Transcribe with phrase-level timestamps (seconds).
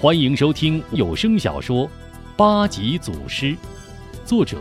[0.00, 1.86] 欢迎收听有声小说
[2.36, 3.46] 《八级祖师》，
[4.26, 4.60] 作者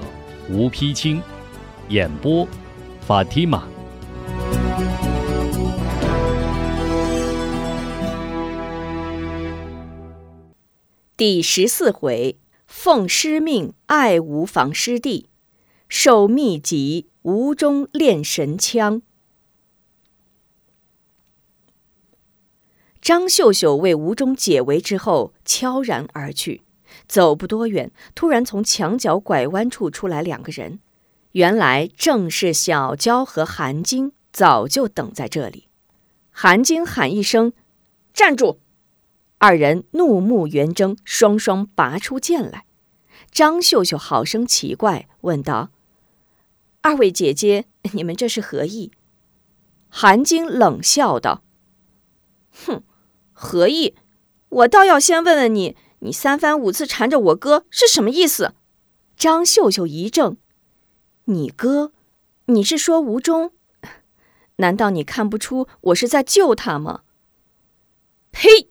[0.50, 1.21] 吴丕清，
[1.90, 2.48] 演播
[3.02, 3.67] 法蒂玛。
[11.18, 15.29] 第十四回，奉师命爱吾访师弟，
[15.89, 19.02] 受秘籍无中练神枪。
[23.04, 26.61] 张秀秀为吴中解围之后，悄然而去。
[27.05, 30.79] 走不多远，突然从墙角拐弯处出来两个人，
[31.33, 35.68] 原来正是小娇和韩晶，早就等在这里。
[36.31, 37.52] 韩晶喊一声
[38.14, 38.62] ：“站住！”
[39.38, 42.64] 二人怒目圆睁，双双拔出剑来。
[43.30, 45.72] 张秀秀好生奇怪，问道
[46.80, 48.92] ：“二位姐姐，你们这是何意？”
[49.90, 51.44] 韩晶冷笑道
[52.66, 52.81] ：“哼。”
[53.44, 53.94] 何意？
[54.48, 58.54] 我倒要先问问你，你三番五次缠着我哥是什么意思？
[59.17, 60.38] 张秀秀一怔
[61.26, 61.92] ：“你哥？
[62.45, 63.52] 你是说吴忠？
[64.56, 67.02] 难道你看不出我是在救他吗？”
[68.32, 68.70] 呸！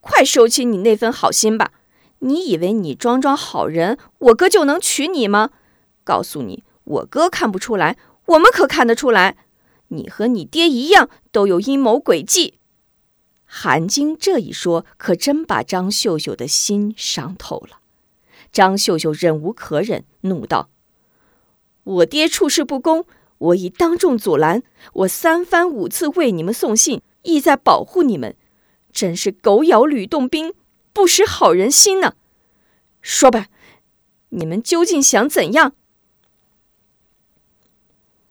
[0.00, 1.72] 快收起你那份好心吧！
[2.18, 5.50] 你以为你装装好人，我哥就能娶你吗？
[6.04, 9.38] 告诉你，我哥看不出来，我们可看得出来。
[9.88, 12.58] 你和你爹一样，都有阴谋诡计。
[13.56, 17.78] 韩晶这一说，可真把张秀秀的心伤透了。
[18.50, 20.68] 张秀秀忍无可忍，怒道
[21.84, 23.06] ：“我爹处事不公，
[23.38, 28.34] 我已当众阻拦，我三番五次为你们送信，意在保护你们，
[28.90, 30.52] 真是狗咬吕洞宾，
[30.92, 32.14] 不识好人心呢。
[33.00, 33.46] 说吧，
[34.30, 35.76] 你们究竟想怎样？”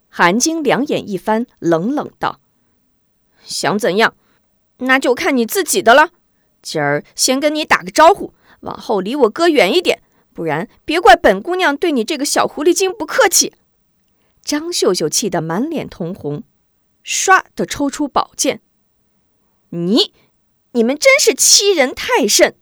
[0.10, 2.42] 韩晶两眼一翻，冷冷道
[3.46, 4.16] ：“想怎样？”
[4.78, 6.10] 那就看你自己的了。
[6.62, 10.02] 今儿先跟你打个招呼，往后离我哥远一点，
[10.34, 13.54] 不然别怪本姑娘对你这个小狐狸精不客气。
[14.42, 16.44] 张秀秀气得满脸通红，
[17.06, 18.62] 唰的抽出宝剑。
[19.70, 20.14] 你，
[20.74, 22.56] 你们真是欺人太甚！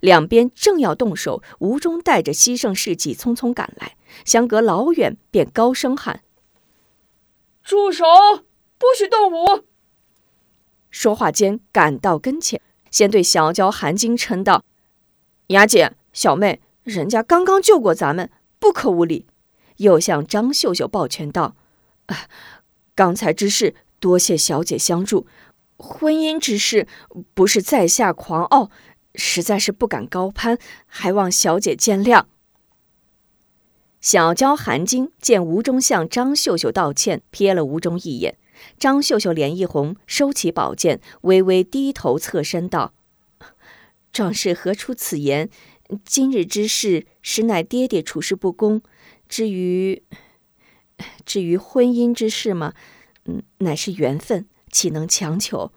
[0.00, 6.22] 两边正要动手，吴中带着西胜世纪匆匆赶来，相隔老远便高声喊
[7.64, 8.04] ：“住手！
[8.78, 9.64] 不许动武！”
[10.94, 14.64] 说话间赶到跟前，先对小娇、韩晶称道
[15.48, 19.26] ：“雅姐、小妹，人家刚刚救过咱们，不可无礼。”
[19.78, 21.56] 又向张秀秀抱拳道
[22.94, 25.26] ：“刚才之事，多谢小姐相助。
[25.76, 26.86] 婚姻之事，
[27.34, 28.70] 不是在下狂傲，
[29.16, 30.56] 实在是不敢高攀，
[30.86, 32.26] 还望小姐见谅。”
[34.00, 38.38] 小娇、韩晶见吴中向张秀秀道歉，瞥了吴中一眼。
[38.78, 42.92] 张秀秀脸一红，收起宝剑，微微低头，侧身道
[44.12, 45.48] ：“壮士何出此言？
[46.04, 48.82] 今日之事，实乃爹爹处事不公。
[49.28, 50.02] 至于
[51.24, 52.72] 至于婚姻之事嘛，
[53.26, 55.72] 嗯，乃是缘分，岂能强求？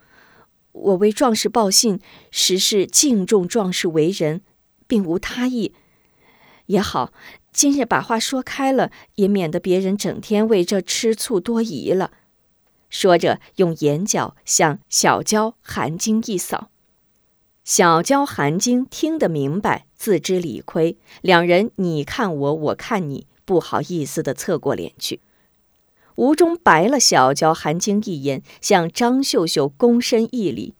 [0.72, 2.00] 我为壮士报信，
[2.30, 4.42] 实是敬重壮士为人，
[4.88, 5.74] 并无他意。
[6.68, 7.12] 也好，
[7.52, 12.12] 今日把话说开了，也免得别人整天为这吃醋多疑了。”
[12.90, 16.70] 说着，用眼角向小娇、韩晶一扫。
[17.64, 25.20] 小娇、韩晶听得明白，自知理亏，两人你看我，我看你，不好意思的侧过脸去。
[26.16, 30.76] 吴中白了小娇、韩晶一眼，向张秀秀躬身一礼：“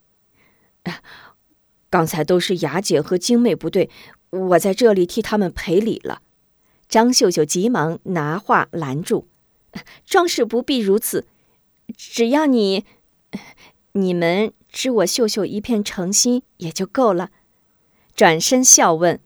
[1.90, 3.90] 刚才都是雅姐和晶妹不对，
[4.30, 6.22] 我在这里替他们赔礼了。”
[6.88, 9.28] 张秀秀急忙拿话拦住
[10.06, 11.26] ：“壮士不必如此。”
[11.98, 12.84] 只要你，
[13.92, 17.30] 你们知我秀秀一片诚心也就够了。
[18.14, 19.20] 转身笑问：“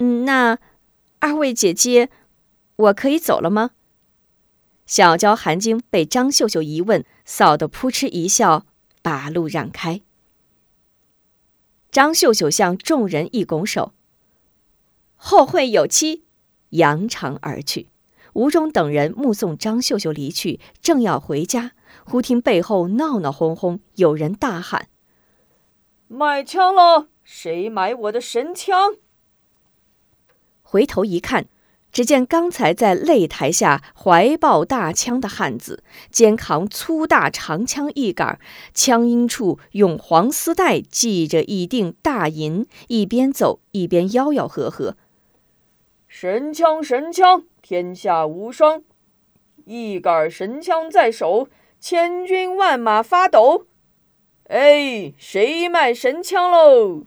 [0.00, 0.58] 嗯那
[1.20, 2.10] 二位姐姐，
[2.74, 3.70] 我可以走了吗？”
[4.84, 8.66] 小娇、韩晶被张秀秀一问，臊得扑哧一笑，
[9.00, 10.00] 把路让开。
[11.92, 13.92] 张秀秀向众人一拱手
[15.14, 16.24] ：“后会有期。”
[16.70, 17.88] 扬长而去。
[18.32, 21.72] 吴中等人目送张秀秀离去，正要回家。
[22.04, 24.88] 忽听背后闹闹哄哄，有人大喊
[26.08, 27.08] ：“买枪了！
[27.22, 28.96] 谁买我的神枪？”
[30.62, 31.46] 回头一看，
[31.92, 38.40] 只见刚才在擂台下怀抱大枪的汉子，肩扛粗大长枪一杆，
[38.74, 44.96] 枪缨处用黄丝带系着一锭大银，一边走一边吆吆喝喝
[46.08, 48.82] ：“神枪，神枪，天下无双！
[49.66, 51.48] 一杆神枪在手。”
[51.84, 53.66] 千军万马发抖，
[54.44, 57.02] 哎，谁卖神枪喽？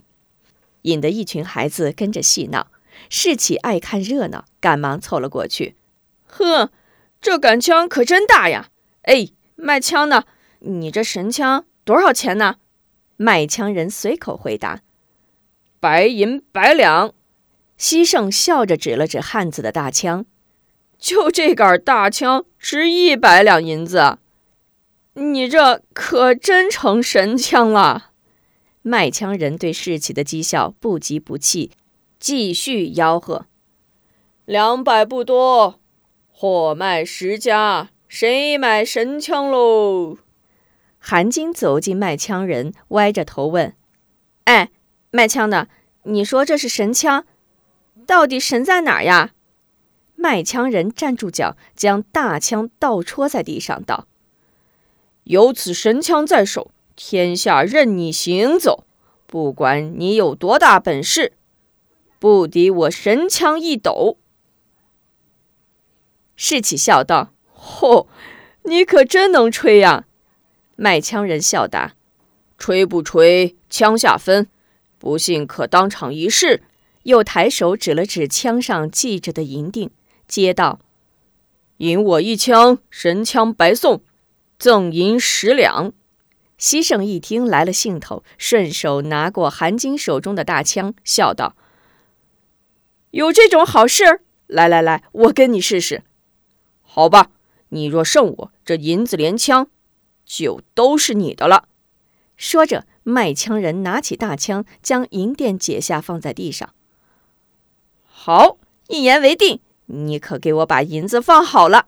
[0.82, 2.68] 引得一群孩子跟着戏闹。
[3.10, 5.78] 士气爱看热闹，赶忙凑了过去。
[6.26, 6.72] 呵，
[7.22, 8.68] 这杆枪可真大呀！
[9.04, 10.26] 哎，卖枪的，
[10.60, 12.58] 你这神枪多少钱呢？
[13.16, 14.82] 卖枪人随口回答
[15.80, 17.14] ：“白银百两。”
[17.78, 20.26] 西圣笑着指了指汉子的大枪
[21.00, 24.18] ：“就这杆大枪值一百两银子，
[25.16, 28.12] 你这可真成神枪了。”
[28.84, 31.72] 卖枪人对士气的讥笑不急不气。
[32.18, 33.46] 继续吆喝
[34.46, 35.80] ：“两百不多，
[36.32, 40.18] 货卖十家，谁买神枪喽？”
[40.98, 43.76] 韩金走进卖枪人，歪着头问
[44.46, 44.72] ：“哎，
[45.12, 45.68] 卖枪的，
[46.04, 47.26] 你说这是神枪，
[48.08, 49.34] 到底神在哪儿呀？”
[50.16, 54.08] 卖枪人站住脚，将大枪倒戳在地上，道
[55.26, 58.86] ：“有此神枪在手，天下任你行走，
[59.28, 61.34] 不管你有多大本事。”
[62.18, 64.18] 不敌我神枪一抖，
[66.36, 68.08] 士气笑道：“嚯，
[68.64, 70.06] 你可真能吹呀！”
[70.76, 71.96] 卖枪人笑答
[72.58, 74.48] ：“吹不吹，枪下分。
[74.98, 76.64] 不信可当场一试。”
[77.04, 79.92] 又抬手指了指枪上系着的银锭，
[80.28, 80.80] 接道
[81.78, 84.02] ：“赢我一枪，神枪白送，
[84.58, 85.94] 赠银十两。”
[86.58, 91.56] 西圣一听来了兴头，顺手拿过韩金手中的大枪，笑道。
[93.12, 94.22] 有这种好事？
[94.48, 96.04] 来来来，我跟你试试。
[96.82, 97.32] 好吧，
[97.70, 99.68] 你若胜我，这银子连枪
[100.26, 101.68] 就都是你的了。
[102.38, 106.74] 说着，卖枪人拿起大枪，将银锭解下，放在地上。
[108.04, 108.58] 好，
[108.88, 109.60] 一言为定。
[109.88, 111.88] 你可给我把银子放好了。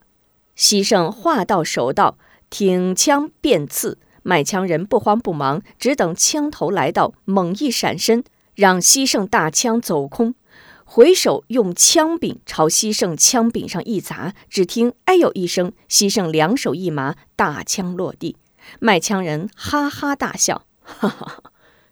[0.56, 2.18] 西圣话到手到，
[2.50, 3.98] 挺枪便刺。
[4.24, 10.36] 卖枪人不慌不忙，只等枪头来到，猛一闪身，让西圣大枪走空。
[10.84, 18.36] 回手用枪柄朝西圣枪柄上一砸，只听“哎呦”一声，西圣两手一麻，大枪落地。
[18.80, 21.44] 卖枪人哈哈大笑：“哈哈，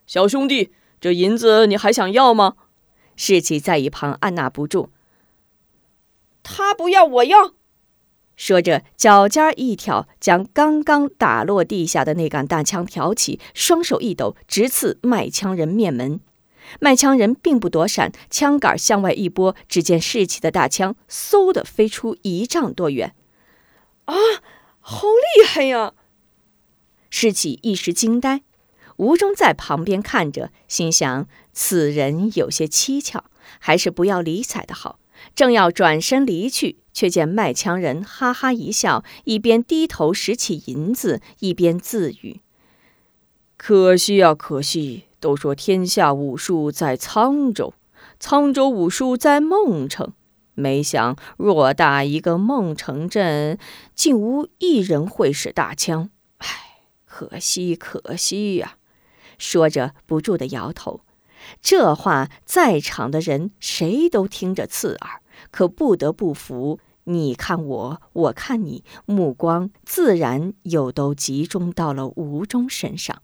[0.05, 2.55] 小兄弟，这银子你还想要吗？”
[3.15, 4.89] 士气在一旁按捺不住
[6.43, 7.53] ：“他不要，我要！”
[8.35, 16.19] 说着，脚尖一挑，将刚刚打落地下的那杆大枪挑起，双手一抖，直刺卖枪人面门。
[16.79, 23.13] 卖枪人并不躲闪，枪杆向外一拨，只见士气的大枪嗖的飞出一丈多远。
[24.05, 24.15] 啊，
[24.79, 25.93] 好厉害呀！
[27.09, 28.41] 士气一时惊呆。
[28.97, 33.25] 吴中在旁边看着，心想此人有些蹊跷，
[33.59, 34.99] 还是不要理睬的好。
[35.33, 42.41] 正要转身离去，却见卖枪人哈哈一笑，一边低头拾起银子，一边自语
[43.57, 47.73] ：“可惜呀，可惜。”都说天下武术在沧州，
[48.19, 50.13] 沧州武术在孟城。
[50.53, 53.57] 没想偌大一个孟城镇，
[53.95, 56.11] 竟无一人会使大枪。
[56.37, 56.47] 唉，
[57.05, 58.77] 可惜可惜呀！
[59.39, 61.01] 说着不住的摇头。
[61.61, 65.21] 这话在场的人谁都听着刺耳，
[65.51, 66.79] 可不得不服。
[67.05, 73.21] 你看我，我看你，目光自然又都集中到了吴中身上。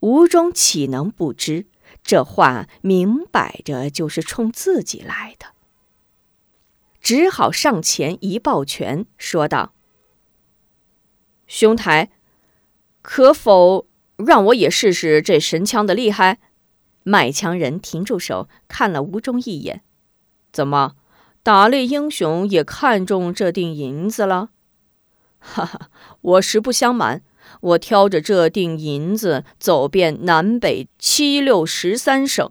[0.00, 1.66] 吴中岂能不知？
[2.02, 5.46] 这话明摆着就是冲自己来的，
[7.00, 9.72] 只好上前一抱拳，说道
[11.46, 12.10] ：“兄台，
[13.00, 16.38] 可否让我也试试这神枪的厉害？”
[17.04, 19.82] 卖枪人停住手，看了吴中一眼
[20.52, 20.96] ：“怎么，
[21.44, 24.48] 打猎英雄也看中这锭银子了
[25.38, 27.22] ？”“哈哈，我实不相瞒。”
[27.60, 32.50] 我挑着这锭银子走遍南北七六十三省，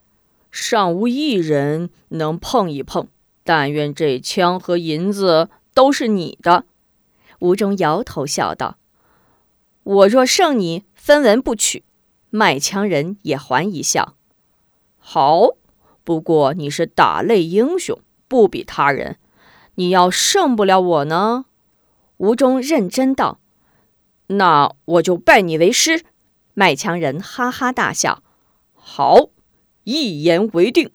[0.51, 3.07] 尚无一人能碰一碰。
[3.43, 6.65] 但愿这枪和银子都是你的。
[7.39, 8.77] 吴中摇头笑道
[9.83, 11.83] ：“我若胜你，分文不取。”
[12.29, 14.15] 卖枪人也还一笑
[15.05, 15.49] ：“好，
[16.05, 19.17] 不过你是打擂英雄，不比他人。
[19.75, 21.45] 你要胜不了我呢？”
[22.17, 23.39] 吴中认真道。
[24.27, 26.05] 那我就拜你为师。
[26.53, 28.23] 卖枪人哈哈大笑。
[28.73, 29.29] 好，
[29.83, 30.91] 一言为定。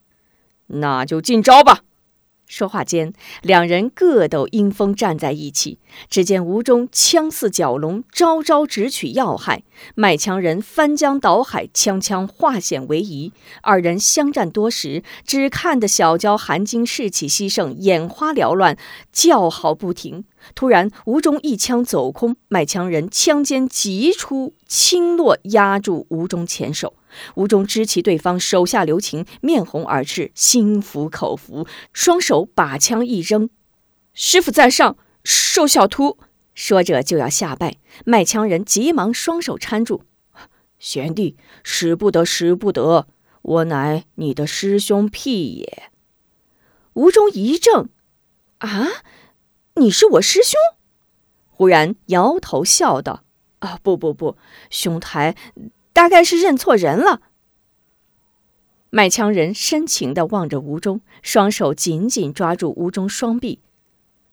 [0.69, 1.83] 那就进招吧。
[2.49, 3.13] 说话间，
[3.43, 5.79] 两人各斗阴风，站在一起。
[6.09, 9.63] 只见吴中枪似蛟龙，招招直取要害；
[9.95, 13.33] 卖枪人翻江倒海，枪枪化险为夷。
[13.63, 18.77] 二人相战多时，只看得小娇含惊士气西盛，眼花缭乱，
[19.13, 20.25] 叫好不停。
[20.55, 26.95] 突然，吴中一枪走空，卖枪人枪尖急出，轻落压住吴中前手。
[27.37, 33.49] 吴中知其对方手下留情，面红耳赤，心服口服，双手把枪一扔
[34.13, 36.19] ：“师傅在上，受小徒。”
[36.55, 40.03] 说着就要下拜，卖枪人急忙双手搀住
[40.79, 43.07] ：“贤弟，使不得，使不得，
[43.43, 45.85] 我乃你的师兄屁也。”
[46.95, 47.89] 吴中一怔
[48.59, 48.89] ：“啊，
[49.79, 50.59] 你是我师兄？”
[51.51, 53.25] 忽然摇头笑道
[53.61, 54.37] ：“啊，不不不，
[54.71, 55.35] 兄台
[55.93, 57.23] 大概是认错人了。”
[58.91, 63.61] 卖枪人深情地望着吴中，双手紧紧抓住吴中双臂：“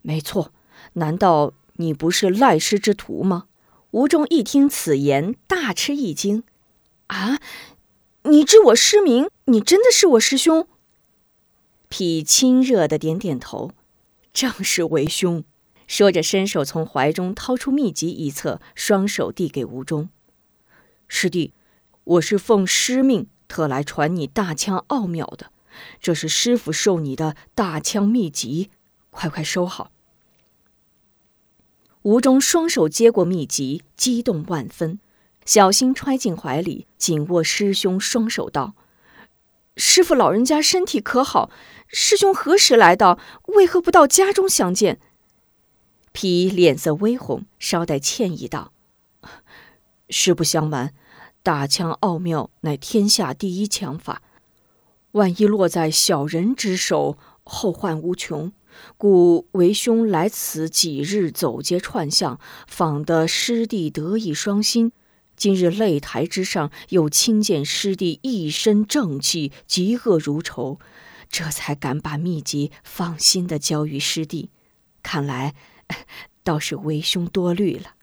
[0.01, 0.51] 没错，
[0.93, 3.47] 难道？”你不是赖师之徒吗？
[3.91, 6.45] 吴中一听此言，大吃一惊
[7.07, 7.37] ：“啊，
[8.23, 9.29] 你知我师名？
[9.47, 10.69] 你真的是我师兄？”
[11.91, 13.71] 痞亲热的点点头
[14.35, 15.43] ：“正是为兄。”
[15.87, 20.09] 说着，伸手从怀中掏出秘籍一册，双手递给吴中
[21.07, 21.53] ：“师弟，
[22.03, 25.51] 我是奉师命特来传你大枪奥妙的，
[26.01, 28.71] 这是师傅授你的大枪秘籍，
[29.11, 29.91] 快快收好。”
[32.01, 34.99] 吴中双手接过秘籍，激动万分，
[35.45, 38.73] 小心揣进怀里，紧握师兄双手道
[39.75, 41.49] ：“师傅老人家身体可好？
[41.87, 43.19] 师兄何时来到？
[43.55, 44.99] 为何不到家中相见？”
[46.11, 48.71] 皮脸色微红，稍带歉意道
[50.09, 50.93] ：“实不相瞒，
[51.43, 54.21] 大枪奥妙乃天下第一枪法，
[55.11, 58.51] 万一落在小人之手，后患无穷。”
[58.97, 64.91] 故为兄来此几日走街串巷，访得师弟得意双馨。
[65.37, 70.79] 今日擂台之上，又亲见师弟一身正气，嫉恶如仇，
[71.29, 74.49] 这才敢把秘籍放心的交于师弟。
[75.03, 75.53] 看来，
[76.43, 77.95] 倒是为兄多虑了。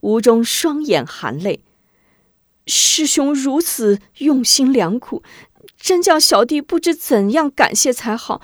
[0.00, 1.64] 吴中双眼含泪，
[2.66, 5.24] 师兄如此用心良苦，
[5.76, 8.40] 真叫小弟不知怎样感谢才好。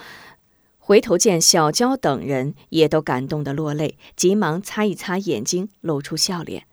[0.79, 6.67] 回头见小娇等人也都感动的落泪，急忙擦一擦眼睛，露出笑脸。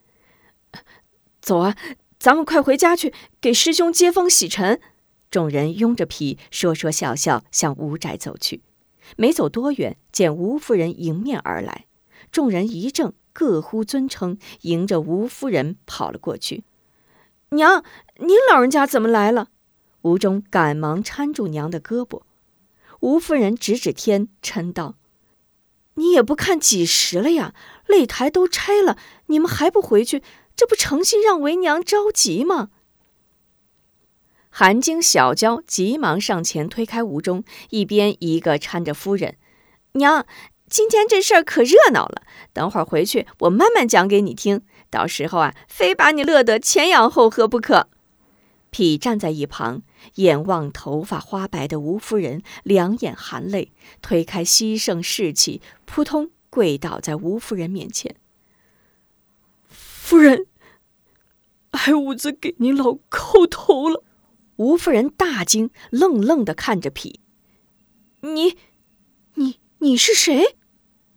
[1.41, 1.75] 走啊，
[2.19, 4.79] 咱们快回家去，给师兄接风洗尘。
[5.31, 8.61] 众人拥着皮，说说笑笑向吴宅走去。
[9.17, 11.87] 没走多远，见吴夫人迎面而来，
[12.31, 16.63] 众人一怔，各呼尊称，迎着吴夫人跑了过去。
[17.49, 17.83] 娘，
[18.17, 19.47] 您老人家怎么来了？
[20.03, 22.21] 吴忠赶忙搀住娘的胳膊。
[22.99, 24.95] 吴夫人指指天，嗔道
[25.95, 27.55] ：“你也不看几时了呀？
[27.87, 30.21] 擂台都拆了，你们还不回去？
[30.55, 32.69] 这不诚心让为娘着急吗？”
[34.53, 39.37] 韩晶、小娇急忙上前推开吴中，一边一个搀着夫人
[39.93, 40.25] ：“娘，
[40.69, 42.23] 今天这事儿可热闹了。
[42.51, 44.61] 等会儿回去，我慢慢讲给你听。
[44.89, 47.87] 到时候啊，非把你乐得前仰后合不可。”
[48.71, 49.81] 痞站在一旁，
[50.15, 58.15] 眼望头发花白的吴夫人，两眼含泪，推开西圣士气，扑通跪倒在吴夫人面前。
[60.11, 60.45] 夫人，
[61.69, 64.03] 爱五子给您老叩头了。
[64.57, 67.15] 吴夫人大惊，愣愣的看着痞
[68.19, 68.57] ：“你，
[69.35, 70.57] 你，你是谁？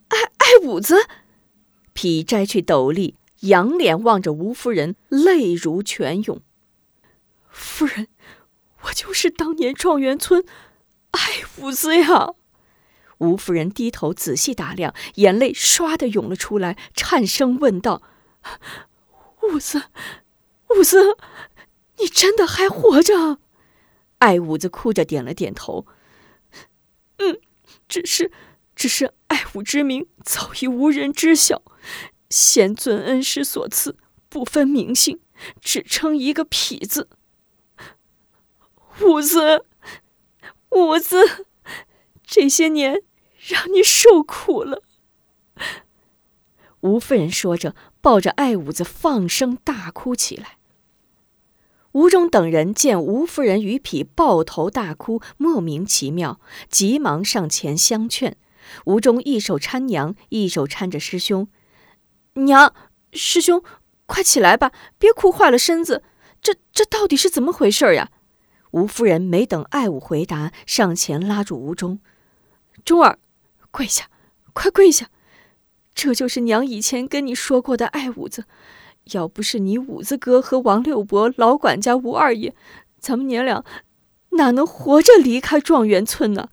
[0.06, 1.08] 爱爱五子？”
[1.92, 6.40] 痞摘去斗笠，仰脸望着吴夫人，泪如泉涌。
[7.50, 8.06] 夫人，
[8.82, 10.44] 我就是当年状元村
[11.10, 11.20] 爱
[11.58, 12.34] 五子呀！
[13.18, 18.00] 吴夫人低头仔细打量，眼泪唰的涌了出来，颤声问道
[19.42, 19.84] ：“五子，
[20.70, 21.16] 五子，
[21.98, 23.38] 你真的还活着？”
[24.18, 25.86] 爱五子哭着点了点头
[27.18, 27.40] ：“嗯，
[27.88, 28.32] 只是，
[28.74, 31.62] 只是爱五之名早已无人知晓，
[32.30, 33.98] 贤尊恩师所赐，
[34.28, 35.20] 不分名姓，
[35.60, 37.08] 只称一个痞子。”
[39.02, 39.66] 五子，
[40.70, 41.46] 五子，
[42.24, 43.02] 这些年
[43.36, 44.82] 让你受苦了。
[46.80, 47.74] 吴夫人说着，
[48.04, 50.58] 抱着爱五子放声大哭起来。
[51.92, 58.36] 吴中等人见吴夫人与痞抱头大哭，莫名其妙，急忙上前相劝。
[58.84, 61.48] 吴中一手搀娘，一手搀着师兄
[62.44, 62.74] ：“娘，
[63.14, 63.62] 师兄，
[64.04, 66.02] 快起来吧，别哭坏了身子。
[66.42, 68.10] 这这到底是怎么回事呀？”
[68.72, 72.00] 吴夫人没等爱武回答，上前拉住吴中
[72.84, 73.18] ：“中儿，
[73.70, 74.10] 跪下，
[74.52, 75.08] 快跪下！
[75.94, 78.44] 这就是娘以前跟你说过的爱五子。
[79.12, 82.54] 要不是你五子哥和王六伯、老管家吴二爷，
[82.98, 83.64] 咱们娘俩
[84.30, 86.48] 哪能活着离开状元村呢？”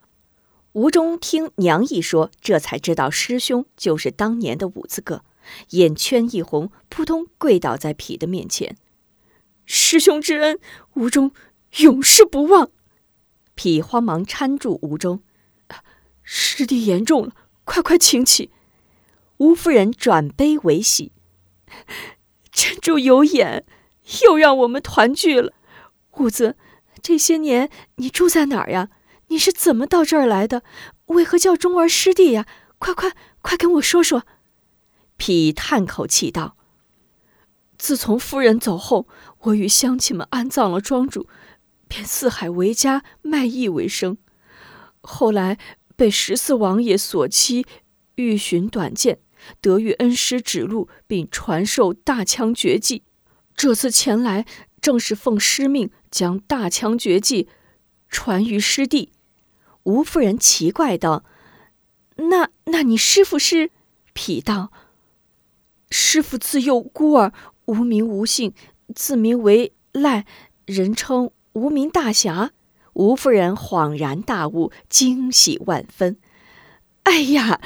[0.74, 5.24] 吴中听娘一说，这才知道师兄就是当年的五子哥，
[5.72, 8.78] 眼圈一红，扑通跪倒在痞的面前。
[9.66, 10.60] 师兄之恩，
[10.94, 11.32] 吴中
[11.80, 12.70] 永世不忘。
[13.56, 15.22] 痞慌忙搀住吴中，
[16.24, 18.50] 师弟言重了，快快请起。
[19.42, 21.14] 吴夫人转悲为喜，
[22.54, 23.66] 珍珠有眼，
[24.24, 25.52] 又让我们团聚了。
[26.12, 26.56] 五子，
[27.02, 28.90] 这些年你住在哪儿呀？
[29.30, 30.62] 你是怎么到这儿来的？
[31.08, 32.46] 为何叫钟儿师弟呀？
[32.78, 34.28] 快快快，跟我说说。
[35.18, 36.56] 痞叹口气道
[37.80, 39.08] ：“自从夫人走后，
[39.40, 41.28] 我与乡亲们安葬了庄主，
[41.88, 44.18] 便四海为家，卖艺为生。
[45.02, 45.58] 后来
[45.96, 47.66] 被十四王爷所欺，
[48.16, 49.20] 欲寻短见，
[49.62, 53.04] 得遇恩师指路，并传授大枪绝技。
[53.56, 54.46] 这次前来，
[54.82, 57.48] 正是奉师命将大枪绝技
[58.10, 59.12] 传于师弟。”
[59.84, 61.24] 吴夫人奇怪道
[62.30, 63.72] ：“那那你师傅是？”
[64.14, 64.72] 痞道
[65.90, 67.34] ：“师傅自幼孤儿，
[67.66, 68.54] 无名无姓，
[68.94, 70.26] 自名为赖，
[70.66, 72.52] 人称无名大侠。”
[72.94, 76.18] 吴夫人恍然大悟，惊喜万分。
[77.04, 77.62] “哎呀，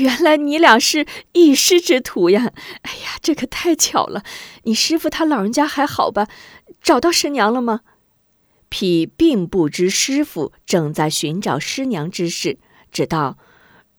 [0.00, 2.52] 原来你俩是一师之徒呀！
[2.82, 4.22] 哎呀，这可太巧了！
[4.64, 6.28] 你师傅他老人家还好吧？
[6.82, 7.80] 找到师娘了吗？”
[8.70, 12.58] 痞并不知师傅正在寻找师娘之事，
[12.90, 13.36] 只道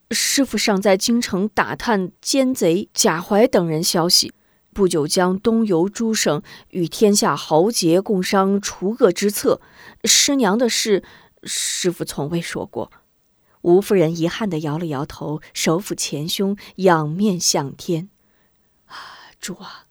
[0.09, 4.33] 师傅尚在京城打探奸贼贾怀等人消息，
[4.73, 9.61] 不久将东游诸省，与天下豪杰共商除恶之策。
[10.05, 11.03] 师娘的事，
[11.43, 12.91] 师傅从未说过。
[13.63, 18.09] 吴夫人遗憾地摇了摇头，手抚前胸，仰面向天
[18.87, 18.95] ：“啊，
[19.39, 19.87] 主啊，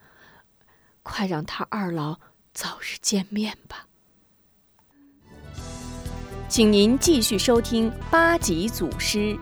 [1.03, 2.21] 快让他二老
[2.55, 3.89] 早日见面吧。”
[6.49, 9.39] 请您继续收听八级祖师。